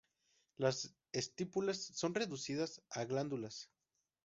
[0.57, 3.69] Las estípulas son reducidas a glándulas.